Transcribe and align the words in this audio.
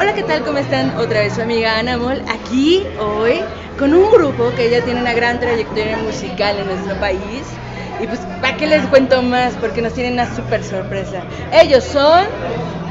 Hola, 0.00 0.14
¿qué 0.14 0.22
tal? 0.22 0.42
¿Cómo 0.44 0.56
están? 0.56 0.96
Otra 0.96 1.20
vez 1.20 1.34
su 1.34 1.42
amiga 1.42 1.78
Ana 1.78 1.98
Mol, 1.98 2.22
aquí 2.26 2.86
hoy 2.98 3.42
con 3.78 3.92
un 3.92 4.10
grupo 4.10 4.50
que 4.56 4.70
ya 4.70 4.80
tiene 4.80 4.98
una 4.98 5.12
gran 5.12 5.38
trayectoria 5.38 5.98
musical 5.98 6.56
en 6.58 6.68
nuestro 6.68 6.98
país. 6.98 7.42
Y 8.00 8.06
pues, 8.06 8.18
¿para 8.40 8.56
qué 8.56 8.66
les 8.66 8.82
cuento 8.86 9.20
más? 9.20 9.52
Porque 9.60 9.82
nos 9.82 9.92
tienen 9.92 10.14
una 10.14 10.34
súper 10.34 10.64
sorpresa. 10.64 11.20
Ellos 11.52 11.84
son... 11.84 12.24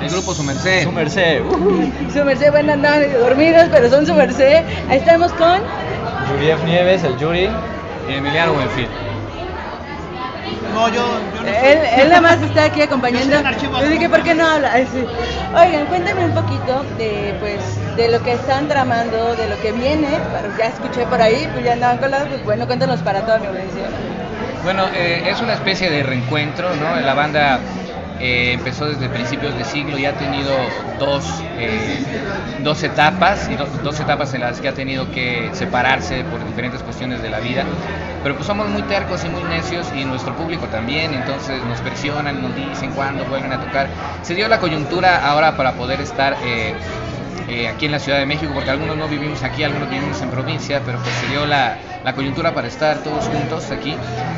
El 0.03 0.09
grupo 0.11 0.35
Su 0.35 0.43
Merced. 0.43 0.83
Su 0.83 0.91
merced. 0.91 1.41
uh. 1.41 2.11
Su 2.13 2.23
merced, 2.23 2.51
bueno, 2.51 2.73
andaban 2.73 2.99
medio 2.99 3.19
dormidos, 3.21 3.69
pero 3.71 3.89
son 3.89 4.05
su 4.05 4.13
merced. 4.13 4.63
Ahí 4.87 4.99
estamos 4.99 5.33
con... 5.33 5.61
Yuriev 6.29 6.63
Nieves, 6.63 7.03
el 7.03 7.17
Yuri. 7.17 7.49
Y 8.07 8.13
Emiliano 8.13 8.53
Buenfil. 8.53 8.87
No, 10.73 10.87
yo, 10.89 11.19
yo 11.35 11.43
no 11.43 11.47
Él, 11.47 11.79
él 11.97 12.09
nada 12.09 12.21
más 12.21 12.41
está 12.41 12.65
aquí 12.65 12.81
acompañando. 12.81 13.41
Yo 13.41 13.79
soy 13.79 13.89
dije, 13.89 14.09
¿por 14.09 14.23
qué 14.23 14.33
no 14.33 14.45
habla? 14.45 14.73
Sí. 14.77 15.05
Oigan, 15.55 15.85
cuéntame 15.87 16.25
un 16.25 16.33
poquito 16.33 16.83
de, 16.97 17.35
pues, 17.39 17.59
de 17.95 18.09
lo 18.09 18.21
que 18.23 18.33
están 18.33 18.67
tramando, 18.67 19.35
de 19.35 19.47
lo 19.47 19.59
que 19.61 19.71
viene. 19.71 20.07
Pero 20.07 20.57
ya 20.57 20.65
escuché 20.65 21.05
por 21.05 21.21
ahí, 21.21 21.49
pues 21.53 21.65
ya 21.65 21.73
andaban 21.73 21.97
colados. 21.97 22.27
Pues 22.29 22.43
bueno, 22.43 22.67
cuéntanos 22.67 22.99
para 23.01 23.21
toda 23.21 23.39
mi 23.39 23.47
audiencia. 23.47 23.83
Bueno, 24.63 24.87
eh, 24.93 25.23
es 25.27 25.41
una 25.41 25.53
especie 25.53 25.89
de 25.89 26.03
reencuentro, 26.03 26.69
¿no? 26.75 26.99
La 26.99 27.13
banda 27.13 27.59
eh, 28.19 28.51
empezó 28.53 28.87
desde 28.87 29.09
principios 29.09 29.55
de 29.55 29.63
siglo 29.63 29.97
y 29.97 30.05
ha 30.05 30.17
tenido 30.17 30.73
dos, 30.99 31.25
eh, 31.57 32.05
dos 32.57 32.83
etapas, 32.83 33.49
y 33.49 33.55
do- 33.55 33.69
dos 33.83 33.99
etapas 33.99 34.33
en 34.33 34.41
las 34.41 34.59
que 34.61 34.67
ha 34.67 34.73
tenido 34.73 35.09
que 35.11 35.49
separarse 35.53 36.23
por 36.25 36.43
diferentes 36.45 36.83
cuestiones 36.83 37.21
de 37.21 37.29
la 37.29 37.39
vida. 37.39 37.65
Pero 38.21 38.35
pues 38.35 38.47
somos 38.47 38.67
muy 38.67 38.83
tercos 38.83 39.23
y 39.23 39.29
muy 39.29 39.43
necios 39.43 39.91
y 39.93 40.03
nuestro 40.05 40.35
público 40.35 40.67
también, 40.67 41.13
entonces 41.13 41.63
nos 41.63 41.81
presionan, 41.81 42.41
nos 42.41 42.53
dicen 42.55 42.91
cuándo 42.91 43.25
vuelven 43.25 43.53
a 43.53 43.59
tocar. 43.59 43.89
Se 44.21 44.35
dio 44.35 44.47
la 44.47 44.59
coyuntura 44.59 45.25
ahora 45.25 45.55
para 45.55 45.75
poder 45.75 46.01
estar 46.01 46.37
eh, 46.41 46.75
eh, 47.47 47.67
aquí 47.67 47.85
en 47.85 47.91
la 47.93 47.99
Ciudad 47.99 48.19
de 48.19 48.25
México, 48.25 48.53
porque 48.53 48.71
algunos 48.71 48.97
no 48.97 49.07
vivimos 49.07 49.43
aquí, 49.43 49.63
algunos 49.63 49.89
vivimos 49.89 50.21
en 50.21 50.29
provincia, 50.29 50.83
pero 50.85 50.99
pues 50.99 51.15
se 51.15 51.27
dio 51.27 51.45
la, 51.45 51.79
la 52.03 52.13
coyuntura 52.13 52.53
para 52.53 52.67
estar 52.67 53.03
todos 53.03 53.25
juntos 53.25 53.71
aquí. 53.71 53.95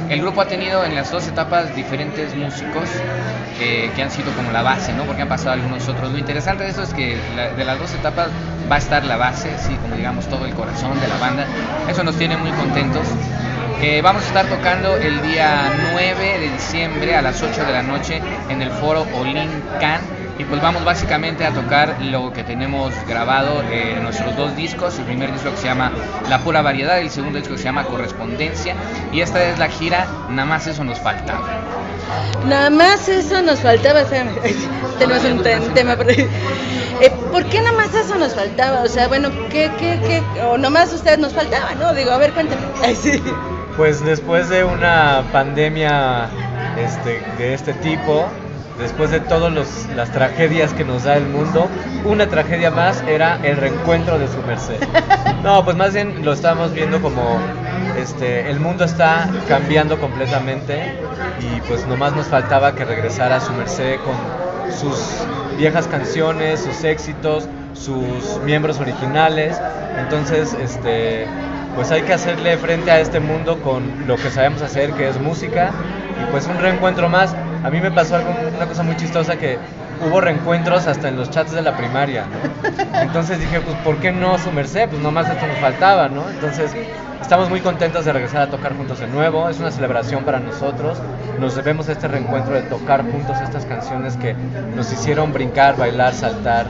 El 0.09 0.21
grupo 0.21 0.41
ha 0.41 0.47
tenido 0.47 0.83
en 0.83 0.95
las 0.95 1.11
dos 1.11 1.27
etapas 1.27 1.75
diferentes 1.75 2.35
músicos 2.35 2.89
eh, 3.59 3.91
que 3.95 4.01
han 4.01 4.11
sido 4.11 4.31
como 4.33 4.51
la 4.51 4.61
base, 4.61 4.93
¿no? 4.93 5.03
Porque 5.03 5.21
han 5.21 5.29
pasado 5.29 5.51
algunos 5.51 5.87
otros. 5.87 6.11
Lo 6.11 6.17
interesante 6.17 6.63
de 6.63 6.71
eso 6.71 6.83
es 6.83 6.93
que 6.93 7.17
de 7.57 7.63
las 7.63 7.79
dos 7.79 7.93
etapas 7.93 8.29
va 8.69 8.75
a 8.75 8.79
estar 8.79 9.03
la 9.05 9.17
base, 9.17 9.57
sí, 9.57 9.75
como 9.81 9.95
digamos 9.95 10.27
todo 10.27 10.45
el 10.45 10.53
corazón 10.53 10.99
de 10.99 11.07
la 11.07 11.17
banda. 11.17 11.45
Eso 11.89 12.03
nos 12.03 12.15
tiene 12.17 12.37
muy 12.37 12.51
contentos. 12.51 13.07
Eh, 13.81 14.01
vamos 14.03 14.23
a 14.23 14.27
estar 14.27 14.45
tocando 14.45 14.95
el 14.95 15.21
día 15.23 15.71
9 15.93 16.39
de 16.39 16.49
diciembre 16.49 17.15
a 17.15 17.21
las 17.21 17.41
8 17.41 17.65
de 17.65 17.71
la 17.71 17.81
noche 17.81 18.21
en 18.49 18.61
el 18.61 18.69
foro 18.69 19.07
Olin 19.15 19.49
Can. 19.79 20.20
Y 20.41 20.43
pues 20.45 20.59
vamos 20.59 20.83
básicamente 20.83 21.45
a 21.45 21.51
tocar 21.51 22.01
lo 22.01 22.33
que 22.33 22.43
tenemos 22.43 22.91
grabado 23.07 23.61
eh, 23.69 23.93
en 23.97 24.03
nuestros 24.03 24.35
dos 24.35 24.55
discos. 24.55 24.97
El 24.97 25.05
primer 25.05 25.31
disco 25.31 25.51
que 25.51 25.57
se 25.57 25.67
llama 25.67 25.91
La 26.29 26.39
Pura 26.39 26.63
Variedad 26.63 26.97
y 26.97 27.01
el 27.01 27.11
segundo 27.11 27.37
disco 27.37 27.53
que 27.53 27.59
se 27.59 27.65
llama 27.65 27.83
Correspondencia. 27.83 28.73
Y 29.13 29.21
esta 29.21 29.43
es 29.43 29.59
la 29.59 29.67
gira, 29.69 30.07
nada 30.29 30.45
más 30.47 30.65
eso 30.65 30.83
nos 30.83 30.97
faltaba. 30.99 31.41
Nada 32.47 32.71
más 32.71 33.07
eso 33.07 33.39
nos 33.43 33.59
faltaba. 33.59 34.01
espérame. 34.01 34.31
Tenemos 34.97 35.23
un 35.25 35.43
te- 35.43 35.59
tema 35.75 35.95
por 35.95 36.09
ahí. 36.09 36.27
Eh, 37.01 37.11
¿Por 37.31 37.45
qué 37.45 37.61
nada 37.61 37.77
más 37.77 37.93
eso 37.93 38.15
nos 38.15 38.33
faltaba? 38.33 38.81
O 38.81 38.87
sea, 38.87 39.07
bueno, 39.09 39.29
¿qué, 39.51 39.69
qué, 39.77 39.99
qué? 40.07 40.41
O 40.41 40.57
nomás 40.57 40.91
ustedes 40.91 41.19
nos 41.19 41.33
faltaba, 41.33 41.75
¿no? 41.79 41.93
Digo, 41.93 42.09
a 42.11 42.17
ver, 42.17 42.31
cuéntame. 42.33 42.61
Ay, 42.83 42.95
sí. 42.95 43.21
Pues 43.77 44.03
después 44.03 44.49
de 44.49 44.63
una 44.63 45.23
pandemia 45.31 46.29
este, 46.77 47.21
de 47.37 47.53
este 47.53 47.73
tipo, 47.75 48.27
después 48.79 49.11
de 49.11 49.19
todas 49.19 49.53
las 49.95 50.11
tragedias 50.11 50.73
que 50.73 50.83
nos 50.83 51.03
da 51.03 51.17
el 51.17 51.27
mundo, 51.27 51.67
una 52.05 52.27
tragedia 52.27 52.71
más 52.71 53.01
era 53.07 53.39
el 53.43 53.57
reencuentro 53.57 54.17
de 54.19 54.27
su 54.27 54.41
merced. 54.43 54.79
No, 55.41 55.65
pues 55.65 55.75
más 55.75 55.91
bien 55.91 56.23
lo 56.23 56.33
estamos 56.33 56.71
viendo 56.71 57.01
como 57.01 57.39
este, 57.97 58.47
el 58.51 58.59
mundo 58.59 58.83
está 58.83 59.27
cambiando 59.47 59.99
completamente 59.99 60.93
y 61.39 61.59
pues 61.61 61.87
nomás 61.87 62.15
nos 62.15 62.27
faltaba 62.27 62.75
que 62.75 62.85
regresara 62.85 63.39
su 63.39 63.51
merced 63.53 63.95
con 64.01 64.13
sus 64.71 64.99
viejas 65.57 65.87
canciones, 65.87 66.59
sus 66.59 66.83
éxitos, 66.83 67.47
sus 67.73 68.39
miembros 68.43 68.79
originales. 68.79 69.59
Entonces, 69.97 70.53
este, 70.53 71.25
pues 71.75 71.91
hay 71.91 72.01
que 72.03 72.13
hacerle 72.13 72.57
frente 72.57 72.91
a 72.91 72.99
este 72.99 73.19
mundo 73.19 73.61
con 73.61 74.07
lo 74.07 74.15
que 74.15 74.29
sabemos 74.29 74.61
hacer, 74.61 74.93
que 74.93 75.09
es 75.09 75.19
música, 75.19 75.71
y 76.21 76.31
pues 76.31 76.47
un 76.47 76.57
reencuentro 76.59 77.09
más. 77.09 77.35
A 77.63 77.69
mí 77.69 77.79
me 77.79 77.91
pasó 77.91 78.15
algo, 78.15 78.33
una 78.55 78.65
cosa 78.65 78.83
muy 78.83 78.95
chistosa 78.97 79.37
que 79.37 79.57
hubo 80.05 80.19
reencuentros 80.19 80.87
hasta 80.87 81.09
en 81.09 81.17
los 81.17 81.29
chats 81.29 81.51
de 81.51 81.61
la 81.61 81.77
primaria, 81.77 82.25
¿no? 82.25 82.99
Entonces 83.01 83.39
dije, 83.39 83.59
pues 83.61 83.75
¿por 83.77 83.97
qué 83.97 84.11
no 84.11 84.37
su 84.37 84.51
merced? 84.51 84.89
Pues 84.89 85.01
nomás 85.01 85.29
esto 85.29 85.45
nos 85.45 85.57
faltaba, 85.57 86.09
¿no? 86.09 86.27
Entonces 86.29 86.71
estamos 87.21 87.49
muy 87.49 87.61
contentos 87.61 88.05
de 88.05 88.13
regresar 88.13 88.41
a 88.41 88.49
tocar 88.49 88.75
juntos 88.75 88.99
de 88.99 89.07
nuevo, 89.07 89.47
es 89.47 89.59
una 89.59 89.71
celebración 89.71 90.23
para 90.23 90.39
nosotros, 90.39 90.97
nos 91.39 91.55
debemos 91.55 91.87
a 91.87 91.93
este 91.93 92.07
reencuentro 92.07 92.53
de 92.53 92.63
tocar 92.63 93.03
juntos 93.03 93.37
estas 93.41 93.65
canciones 93.65 94.17
que 94.17 94.35
nos 94.75 94.91
hicieron 94.91 95.31
brincar, 95.31 95.77
bailar, 95.77 96.13
saltar 96.13 96.65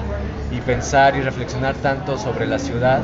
y 0.52 0.60
pensar 0.60 1.16
y 1.16 1.22
reflexionar 1.22 1.76
tanto 1.76 2.18
sobre 2.18 2.46
la 2.46 2.60
ciudad, 2.60 3.00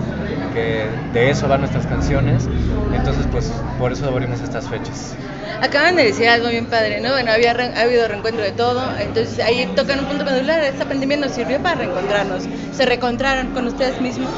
que 0.57 0.87
de 1.13 1.29
eso 1.29 1.47
van 1.47 1.59
nuestras 1.61 1.85
canciones, 1.85 2.47
entonces 2.93 3.25
pues 3.31 3.51
por 3.77 3.91
eso 3.91 4.07
abrimos 4.07 4.41
estas 4.41 4.67
fechas. 4.67 5.15
Acaban 5.61 5.95
de 5.95 6.03
decir 6.03 6.27
algo 6.29 6.49
bien 6.49 6.65
padre, 6.67 6.99
¿no? 7.01 7.11
Bueno, 7.11 7.31
había 7.31 7.53
re- 7.53 7.73
ha 7.75 7.81
habido 7.81 8.07
reencuentro 8.07 8.43
de 8.43 8.51
todo, 8.51 8.81
entonces 8.99 9.39
ahí 9.43 9.67
tocan 9.75 9.99
un 9.99 10.05
punto 10.05 10.23
medular. 10.25 10.59
Esta 10.63 10.85
pandemia 10.85 11.17
nos 11.17 11.31
sirvió 11.31 11.59
para 11.59 11.75
reencontrarnos. 11.75 12.43
Se 12.73 12.85
reencontraron 12.85 13.47
con 13.53 13.65
ustedes 13.67 13.99
mismos. 13.99 14.29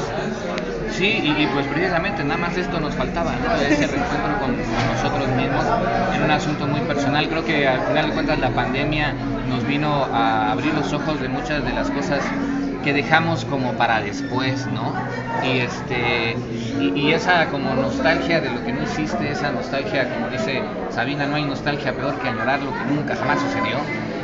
Sí, 0.96 1.20
y, 1.22 1.42
y, 1.42 1.46
pues 1.52 1.66
precisamente 1.66 2.24
nada 2.24 2.38
más 2.38 2.56
esto 2.56 2.80
nos 2.80 2.94
faltaba, 2.94 3.32
¿no? 3.32 3.54
Ese 3.56 3.86
reencuentro 3.86 4.38
con, 4.40 4.54
con 4.54 4.86
nosotros 4.94 5.28
mismos 5.36 5.64
en 6.16 6.22
un 6.22 6.30
asunto 6.30 6.66
muy 6.66 6.80
personal. 6.80 7.28
Creo 7.28 7.44
que 7.44 7.68
al 7.68 7.80
final 7.80 8.08
de 8.08 8.12
cuentas 8.14 8.38
la 8.38 8.50
pandemia 8.50 9.12
nos 9.48 9.66
vino 9.66 10.04
a 10.12 10.52
abrir 10.52 10.72
los 10.74 10.92
ojos 10.92 11.20
de 11.20 11.28
muchas 11.28 11.64
de 11.64 11.72
las 11.72 11.90
cosas 11.90 12.20
que 12.82 12.92
dejamos 12.92 13.44
como 13.44 13.72
para 13.74 14.00
después, 14.00 14.66
¿no? 14.66 14.92
Y 15.44 15.60
este 15.60 16.36
y, 16.80 17.12
esa 17.12 17.46
como 17.46 17.74
nostalgia 17.74 18.40
de 18.40 18.50
lo 18.50 18.64
que 18.64 18.72
no 18.72 18.82
hiciste, 18.82 19.30
esa 19.30 19.50
nostalgia, 19.50 20.08
como 20.14 20.28
dice 20.28 20.62
Sabina, 20.90 21.26
no 21.26 21.36
hay 21.36 21.44
nostalgia 21.44 21.92
peor 21.94 22.14
que 22.20 22.28
añorar 22.28 22.60
lo 22.62 22.72
que 22.72 22.84
nunca 22.84 23.16
jamás 23.16 23.40
sucedió. 23.40 23.78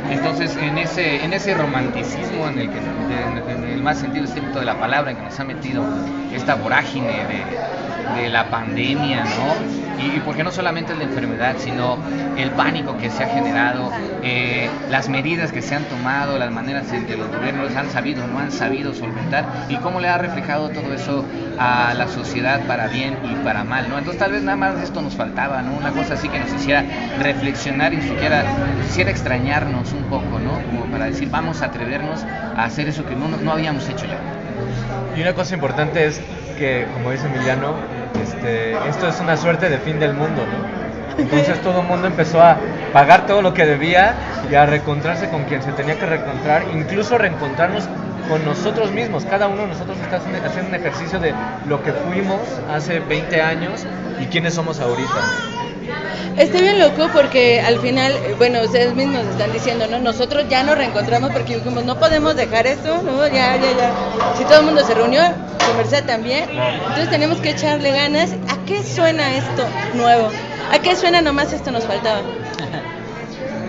Entonces, 0.09 0.55
en 0.57 0.77
ese, 0.77 1.23
en 1.23 1.33
ese 1.33 1.53
romanticismo 1.53 2.47
en 2.47 2.59
el 2.59 2.69
que, 2.69 3.77
más 3.77 3.99
sentido 3.99 4.25
estricto 4.25 4.59
de 4.59 4.65
la 4.65 4.79
palabra, 4.79 5.11
en 5.11 5.17
que 5.17 5.23
nos 5.23 5.39
ha 5.39 5.43
metido 5.43 5.83
esta 6.33 6.55
vorágine 6.55 7.07
de, 7.07 7.43
de 8.15 8.29
la 8.29 8.49
pandemia, 8.49 9.23
¿no? 9.23 10.03
Y, 10.03 10.17
y 10.17 10.21
porque 10.23 10.43
no 10.43 10.51
solamente 10.51 10.95
la 10.95 11.03
enfermedad, 11.03 11.55
sino 11.57 11.97
el 12.37 12.51
pánico 12.51 12.97
que 12.97 13.09
se 13.09 13.23
ha 13.23 13.27
generado, 13.27 13.91
eh, 14.21 14.69
las 14.89 15.09
medidas 15.09 15.51
que 15.51 15.61
se 15.61 15.73
han 15.73 15.85
tomado, 15.85 16.37
las 16.37 16.51
maneras 16.51 16.91
en 16.93 17.05
que 17.07 17.17
los 17.17 17.27
gobiernos 17.29 17.75
han 17.75 17.89
sabido 17.89 18.23
o 18.23 18.27
no 18.27 18.39
han 18.39 18.51
sabido 18.51 18.93
solventar, 18.93 19.45
y 19.69 19.77
cómo 19.77 19.99
le 19.99 20.09
ha 20.09 20.17
reflejado 20.17 20.69
todo 20.69 20.93
eso 20.93 21.25
a 21.57 21.95
la 21.95 22.07
sociedad 22.07 22.61
para 22.67 22.87
bien 22.87 23.17
y 23.23 23.33
para 23.43 23.63
mal, 23.63 23.89
¿no? 23.89 23.97
Entonces 23.97 24.19
tal 24.19 24.31
vez 24.31 24.43
nada 24.43 24.57
más 24.57 24.79
esto 24.81 25.01
nos 25.01 25.15
faltaba, 25.15 25.61
¿no? 25.63 25.73
Una 25.75 25.91
cosa 25.91 26.13
así 26.13 26.29
que 26.29 26.39
nos 26.39 26.53
hiciera 26.53 26.85
reflexionar 27.19 27.93
y 27.93 28.01
siquiera 28.01 28.43
nos 28.77 28.85
hiciera 28.87 29.09
extrañarnos 29.09 29.93
un 29.93 30.03
poco, 30.03 30.39
¿no? 30.39 30.61
Como 30.69 30.85
para 30.91 31.05
decir, 31.05 31.29
vamos 31.31 31.61
a 31.63 31.65
atrevernos 31.65 32.23
a 32.55 32.65
hacer 32.65 32.87
eso 32.87 33.05
que 33.05 33.15
no, 33.15 33.27
no 33.29 33.51
habíamos 33.51 33.89
hecho 33.89 34.05
ya. 34.05 34.19
Y 35.15 35.21
una 35.21 35.33
cosa 35.33 35.55
importante 35.55 36.05
es 36.05 36.21
que, 36.59 36.87
como 36.93 37.11
dice 37.11 37.25
Emiliano, 37.25 37.75
este, 38.27 38.73
esto 38.89 39.07
es 39.07 39.19
una 39.19 39.37
suerte 39.37 39.69
de 39.69 39.77
fin 39.77 39.99
del 39.99 40.13
mundo, 40.13 40.43
¿no? 40.45 41.21
Entonces 41.21 41.59
todo 41.61 41.81
el 41.81 41.87
mundo 41.87 42.07
empezó 42.07 42.41
a 42.41 42.57
pagar 42.93 43.25
todo 43.25 43.41
lo 43.41 43.53
que 43.53 43.65
debía 43.65 44.15
y 44.51 44.55
a 44.55 44.65
reencontrarse 44.65 45.29
con 45.29 45.45
quien 45.45 45.63
se 45.63 45.71
tenía 45.71 45.97
que 45.97 46.05
reencontrar, 46.05 46.65
incluso 46.73 47.17
reencontrarnos 47.17 47.89
con 48.29 48.45
nosotros 48.45 48.91
mismos. 48.91 49.25
Cada 49.25 49.47
uno 49.47 49.63
de 49.63 49.69
nosotros 49.69 49.97
está 49.99 50.17
haciendo 50.17 50.45
haciendo 50.45 50.69
un 50.69 50.75
ejercicio 50.75 51.19
de 51.19 51.33
lo 51.67 51.81
que 51.81 51.91
fuimos 51.91 52.39
hace 52.71 52.99
20 52.99 53.41
años 53.41 53.85
y 54.21 54.25
quiénes 54.25 54.53
somos 54.53 54.79
ahorita. 54.79 55.66
Está 56.37 56.59
bien 56.59 56.79
loco 56.79 57.09
porque 57.11 57.59
al 57.61 57.79
final, 57.79 58.11
eh, 58.13 58.35
bueno, 58.37 58.61
ustedes 58.61 58.93
mismos 58.93 59.25
están 59.25 59.51
diciendo, 59.51 59.87
¿no? 59.87 59.97
Nosotros 59.99 60.45
ya 60.47 60.61
nos 60.63 60.77
reencontramos 60.77 61.31
porque 61.31 61.55
dijimos, 61.55 61.83
no 61.83 61.97
podemos 61.99 62.35
dejar 62.35 62.67
esto, 62.67 63.01
¿no? 63.01 63.25
Ya, 63.27 63.55
ya, 63.55 63.71
ya. 63.75 63.91
Si 64.37 64.43
todo 64.45 64.59
el 64.59 64.65
mundo 64.65 64.85
se 64.85 64.93
reunió, 64.93 65.21
su 65.65 65.73
merced 65.75 66.03
también. 66.05 66.47
Entonces 66.49 67.09
tenemos 67.09 67.39
que 67.39 67.49
echarle 67.51 67.91
ganas. 67.91 68.31
¿A 68.33 68.65
qué 68.67 68.83
suena 68.83 69.35
esto 69.35 69.63
nuevo? 69.95 70.29
¿A 70.71 70.79
qué 70.79 70.95
suena 70.95 71.21
nomás 71.21 71.53
esto 71.53 71.71
nos 71.71 71.85
faltaba? 71.85 72.21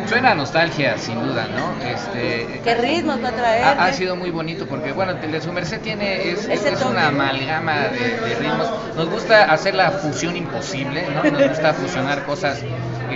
Suena 0.06 0.30
a 0.30 0.34
nostalgia, 0.34 0.96
sin 0.96 1.22
duda, 1.22 1.48
¿no? 1.48 1.86
Este, 1.86 2.60
¿Qué 2.64 2.74
ritmos 2.74 3.22
va 3.22 3.28
a 3.28 3.32
traer? 3.32 3.64
Ha, 3.64 3.84
ha 3.84 3.92
sido 3.92 4.16
muy 4.16 4.30
bonito 4.30 4.66
porque, 4.66 4.92
bueno, 4.92 5.12
el 5.22 5.30
de 5.32 5.40
su 5.40 5.52
merced 5.52 5.80
tiene, 5.80 6.30
es, 6.30 6.48
es, 6.48 6.64
es 6.64 6.82
una 6.82 7.08
amalgama 7.08 7.88
de, 7.88 8.16
de 8.18 8.34
ritmos. 8.36 8.68
Nos 8.98 9.08
gusta 9.10 9.44
hacer 9.44 9.76
la 9.76 9.92
fusión 9.92 10.36
imposible, 10.36 11.06
¿no? 11.14 11.22
Nos 11.30 11.48
gusta 11.50 11.72
fusionar 11.72 12.24
cosas 12.26 12.58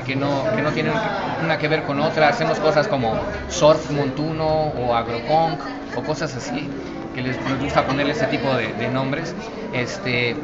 que, 0.07 0.15
no, 0.15 0.45
que 0.55 0.63
no 0.63 0.71
tienen 0.71 0.93
una 1.43 1.59
que 1.59 1.67
ver 1.67 1.83
con 1.83 1.99
otra. 1.99 2.29
Hacemos 2.29 2.61
cosas 2.61 2.87
como 2.87 3.19
surf 3.49 3.91
montuno 3.91 4.47
o 4.47 4.95
agropunk 4.95 5.61
o 5.97 6.03
cosas 6.05 6.37
así. 6.37 6.69
Que 7.13 7.23
les 7.23 7.39
gusta 7.61 7.87
ponerle 7.87 8.13
este 8.13 8.27
tipo 8.27 8.55
de, 8.57 8.75
de 8.75 8.89
nombres. 8.89 9.35
Este, 9.73 10.37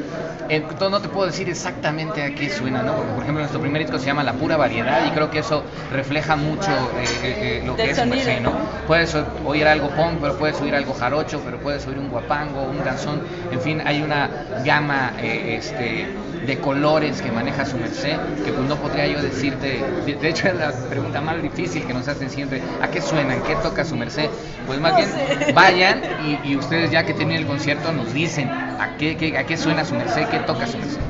entonces 0.49 0.91
no 0.91 1.01
te 1.03 1.09
puedo 1.09 1.27
decir 1.27 1.49
exactamente 1.49 2.23
a 2.23 2.35
qué 2.35 2.49
suena, 2.49 2.83
¿no? 2.83 2.95
Porque, 2.97 3.13
por 3.13 3.23
ejemplo, 3.23 3.41
nuestro 3.41 3.61
primer 3.61 3.83
disco 3.83 3.99
se 3.99 4.07
llama 4.07 4.25
La 4.25 4.35
Pura 4.39 4.57
Variedad 4.57 5.05
y 5.05 5.11
creo 5.13 5.31
que 5.31 5.41
eso 5.41 5.67
refleja 5.91 6.37
mucho 6.37 6.91
eh, 6.95 7.19
eh, 7.23 7.39
eh, 7.59 7.63
lo 7.65 7.77
Del 7.77 7.87
que 7.87 7.93
es 7.93 7.97
sonido, 7.97 8.07
Mercé, 8.07 8.41
¿no? 8.41 8.51
¿no? 8.51 8.69
Puedes 8.87 9.15
oír 9.45 9.67
algo 9.67 9.95
punk, 9.95 10.21
pero 10.21 10.37
puedes 10.39 10.61
oír 10.61 10.75
algo 10.75 10.95
jarocho, 10.95 11.43
pero 11.45 11.61
puedes 11.61 11.87
oír 11.87 11.99
un 11.99 12.09
guapango, 12.09 12.65
un 12.65 12.83
danzón, 12.83 13.23
en 13.51 13.61
fin, 13.61 13.83
hay 13.85 14.03
una 14.03 14.31
gama 14.57 15.15
eh, 15.19 15.57
este, 15.57 16.17
de 16.41 16.61
colores 16.61 17.21
que 17.23 17.31
maneja 17.33 17.67
su 17.67 17.79
merced, 17.79 18.21
que 18.43 18.53
pues 18.53 18.67
no 18.67 18.81
podría 18.81 19.07
yo 19.07 19.21
decirte, 19.23 19.95
de, 20.05 20.17
de 20.17 20.29
hecho 20.29 20.49
es 20.49 20.55
la 20.55 20.87
pregunta 20.89 21.21
más 21.21 21.41
difícil 21.43 21.85
que 21.87 21.93
nos 21.95 22.09
hacen 22.09 22.31
siempre, 22.31 22.65
¿a 22.79 22.89
qué 22.91 23.01
suenan? 23.03 23.43
¿Qué 23.43 23.57
toca 23.57 23.85
su 23.85 23.97
merced? 23.97 24.31
Pues 24.65 24.81
más 24.81 24.93
No 24.93 24.97
bien 24.97 25.09
sé. 25.09 25.29
vayan 25.47 26.05
y, 26.19 26.41
y 26.43 26.57
ustedes 26.59 26.91
ya 26.91 27.05
que 27.05 27.15
tienen 27.15 27.37
el 27.39 27.47
concierto 27.47 27.93
nos 27.93 28.13
dicen 28.13 28.49
a 28.49 28.97
qué, 28.99 29.37
a 29.39 29.45
qué 29.45 29.57
suena 29.57 29.85
su 29.85 29.95
merced, 29.95 30.27
qué 30.29 30.39
toca 30.41 30.67
su 30.67 30.79
merced. 30.79 31.01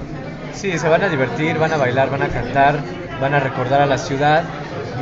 Sí, 0.52 0.78
se 0.78 0.88
van 0.88 1.02
a 1.02 1.08
divertir, 1.08 1.58
van 1.58 1.72
a 1.72 1.76
bailar, 1.76 2.10
van 2.10 2.22
a 2.22 2.28
cantar, 2.28 2.80
van 3.20 3.34
a 3.34 3.40
recordar 3.40 3.80
a 3.80 3.86
la 3.86 3.98
ciudad 3.98 4.42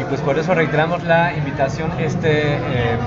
y 0.00 0.04
pues 0.04 0.20
por 0.20 0.38
eso 0.38 0.54
reiteramos 0.54 1.02
la 1.04 1.34
invitación 1.34 1.90
este 1.98 2.54
eh, 2.54 2.98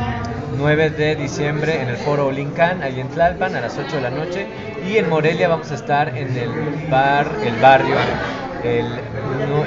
9 0.58 0.90
de 0.90 1.16
diciembre 1.16 1.82
en 1.82 1.90
el 1.90 1.98
Foro 1.98 2.28
Olincan, 2.28 2.82
ahí 2.82 3.00
en 3.00 3.08
Tlalpan, 3.10 3.56
a 3.56 3.62
las 3.62 3.78
8 3.78 3.96
de 3.96 4.02
la 4.02 4.10
noche 4.10 4.48
y 4.88 4.98
en 4.98 5.10
Morelia 5.10 5.48
vamos 5.48 5.72
a 5.72 5.76
estar 5.76 6.18
en 6.18 6.36
el 6.36 6.50
bar, 6.90 7.28
el 7.46 7.56
barrio, 7.62 7.96
el, 8.64 8.88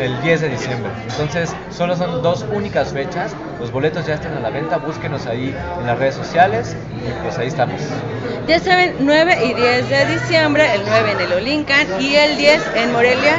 el 0.01 0.21
10 0.23 0.41
de 0.41 0.49
diciembre. 0.49 0.91
Entonces, 1.09 1.55
solo 1.71 1.97
son 1.97 2.23
dos 2.23 2.45
únicas 2.53 2.93
fechas, 2.93 3.33
los 3.61 3.71
boletos 3.71 4.07
ya 4.07 4.15
están 4.15 4.37
a 4.37 4.41
la 4.41 4.51
venta, 4.51 4.77
búsquenos 4.79 5.27
ahí 5.27 5.55
en 5.81 5.87
las 5.87 5.99
redes 5.99 6.15
sociales 6.15 6.77
y 6.97 7.23
pues 7.23 7.39
ahí 7.39 7.49
estamos. 7.49 7.81
Ya 8.47 8.59
saben, 8.59 8.97
9 9.01 9.39
y 9.45 9.55
10 9.55 9.89
de 9.89 10.07
diciembre, 10.07 10.75
el 10.75 10.83
9 10.87 11.13
en 11.13 11.21
el 11.21 11.33
Olincan 11.33 11.87
y 12.01 12.15
el 12.17 12.37
10 12.37 12.63
en 12.77 12.93
Morelia, 12.93 13.37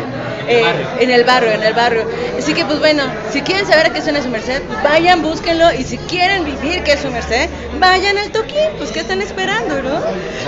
eh, 0.48 0.63
en 1.00 1.10
el 1.10 1.24
barrio, 1.24 1.51
en 1.51 1.63
el 1.63 1.74
barrio. 1.74 2.07
Así 2.38 2.54
que 2.54 2.66
pues 2.66 2.80
bueno, 2.80 3.04
si 3.31 3.42
quieren 3.42 3.66
saber 3.66 3.88
a 3.88 3.90
qué 3.94 4.01
suena 4.01 4.22
su 4.22 4.30
merced, 4.30 4.62
pues 4.63 4.81
vayan, 4.84 5.22
búsquenlo 5.22 5.74
y 5.74 5.84
si 5.84 5.98
quieren 5.98 6.45
vivir 6.45 6.84
qué 6.84 6.94
es 6.94 7.01
su 7.01 7.10
merced, 7.10 7.50
vayan 7.80 8.18
al 8.18 8.31
toquín, 8.31 8.69
pues 8.78 8.92
qué 8.92 9.01
están 9.01 9.22
esperando, 9.22 9.81
¿no? 9.81 10.00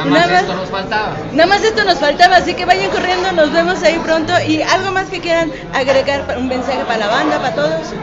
Nada 0.05 0.27
más 0.27 0.41
esto 0.41 0.55
nos 0.55 0.69
faltaba. 0.69 1.17
Nada 1.33 1.47
más 1.47 1.63
esto 1.63 1.83
nos 1.83 1.99
faltaba, 1.99 2.37
así 2.37 2.53
que 2.53 2.65
vayan 2.65 2.89
corriendo, 2.91 3.31
nos 3.31 3.51
vemos 3.51 3.81
ahí 3.83 3.99
pronto 3.99 4.33
y 4.47 4.61
algo 4.61 4.91
más 4.91 5.09
que 5.09 5.19
quieran 5.19 5.51
agregar, 5.73 6.35
un 6.37 6.47
mensaje 6.47 6.83
para 6.85 6.97
la 6.97 7.07
banda, 7.07 7.39
para 7.39 7.55
todos. 7.55 7.93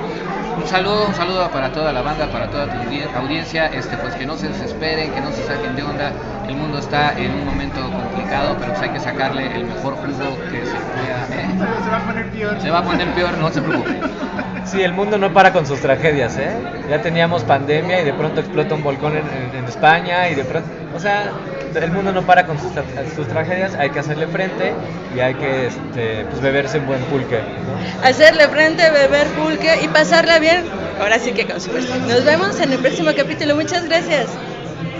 Un 0.63 0.69
saludo, 0.69 1.09
un 1.09 1.15
saludo 1.15 1.51
para 1.51 1.73
toda 1.73 1.93
la 1.93 2.03
banda, 2.03 2.31
para 2.31 2.49
toda 2.49 2.69
tu 2.69 2.77
audi- 2.79 3.11
audiencia, 3.15 3.67
este 3.67 3.99
pues 3.99 4.15
que 4.15 4.27
no 4.27 4.37
se 4.37 4.47
desesperen, 4.49 5.13
que 5.13 5.21
no 5.21 5.33
se 5.33 5.43
saquen 5.45 5.75
de 5.75 5.83
onda. 5.83 6.13
El 6.45 6.57
mundo 6.57 6.79
está 6.79 7.19
en 7.19 7.35
un 7.35 7.45
momento 7.45 7.93
complicado, 7.95 8.57
pero 8.59 8.71
pues 8.73 8.83
hay 8.83 8.91
que 8.91 9.01
sacarle 9.01 9.57
el 9.57 9.65
mejor 9.65 9.97
jugo 9.97 10.39
que 10.49 10.65
se 10.65 10.79
pueda. 10.81 11.27
¿eh? 11.33 11.49
Se 11.83 11.91
va 11.91 11.99
a 11.99 12.05
poner 12.07 12.31
peor. 12.31 12.61
Se 12.61 12.71
va 12.71 12.79
a 12.79 12.85
poner 12.85 13.13
peor, 13.13 13.39
no 13.39 13.51
se 13.51 13.61
preocupe. 13.61 14.01
Sí, 14.65 14.81
el 14.83 14.93
mundo 14.93 15.19
no 15.19 15.33
para 15.33 15.53
con 15.53 15.67
sus 15.67 15.81
tragedias, 15.81 16.37
¿eh? 16.39 16.57
Ya 16.89 17.03
teníamos 17.03 17.43
pandemia 17.45 18.01
y 18.01 18.05
de 18.05 18.15
pronto 18.15 18.41
explota 18.41 18.75
un 18.75 18.83
volcán 18.83 19.17
en, 19.17 19.27
en- 19.59 19.67
España 19.67 20.29
y 20.31 20.35
de 20.35 20.45
pronto, 20.45 20.69
o 20.95 21.01
sea, 21.01 21.33
el 21.75 21.91
mundo 21.91 22.13
no 22.13 22.25
para 22.27 22.47
con 22.47 22.59
sus, 22.59 22.71
sus 23.15 23.27
tragedias, 23.29 23.75
hay 23.75 23.91
que 23.91 23.99
hacerle 23.99 24.27
frente 24.29 24.73
y 25.11 25.21
hay 25.21 25.35
que 25.35 25.67
este, 25.67 26.25
pues, 26.27 26.41
beberse 26.41 26.79
un 26.79 26.87
buen 26.87 27.07
pulque. 27.07 27.41
Hacerle 28.03 28.49
frente, 28.49 28.91
beber 28.91 29.27
pulque 29.29 29.79
y 29.83 29.89
pasarla 29.89 30.39
bien. 30.39 30.65
Ahora 31.01 31.19
sí 31.19 31.33
que 31.33 31.47
con 31.47 31.61
suerte. 31.61 31.99
Nos 32.07 32.25
vemos 32.25 32.61
en 32.61 32.73
el 32.73 32.79
próximo 32.79 33.11
capítulo. 33.17 33.55
Muchas 33.57 33.85
gracias. 33.87 34.39